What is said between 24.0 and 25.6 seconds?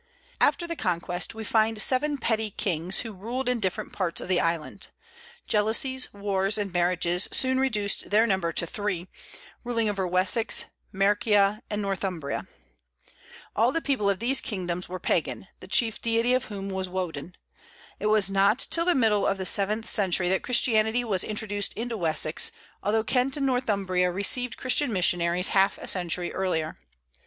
received Christian missionaries